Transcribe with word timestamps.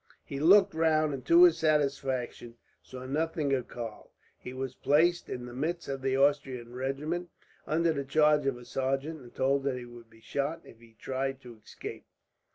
He 0.25 0.39
looked 0.39 0.73
round 0.73 1.13
and, 1.13 1.23
to 1.27 1.43
his 1.43 1.59
satisfaction, 1.59 2.57
saw 2.81 3.05
nothing 3.05 3.53
of 3.53 3.67
Karl. 3.67 4.09
He 4.39 4.51
was 4.51 4.73
placed 4.73 5.29
in 5.29 5.45
the 5.45 5.53
midst 5.53 5.87
of 5.87 6.01
the 6.01 6.17
Austrian 6.17 6.73
regiment, 6.73 7.29
under 7.67 7.93
the 7.93 8.03
charge 8.03 8.47
of 8.47 8.57
a 8.57 8.65
sergeant, 8.65 9.21
and 9.21 9.35
told 9.35 9.61
that 9.65 9.77
he 9.77 9.85
would 9.85 10.09
be 10.09 10.19
shot 10.21 10.61
if 10.63 10.79
he 10.79 10.95
tried 10.99 11.39
to 11.41 11.55
escape. 11.63 12.07